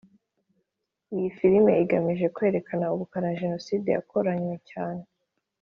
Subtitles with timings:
[1.15, 5.03] Iyi filimi igamije kwerekana ubukana Jenoside yakoranywe cyane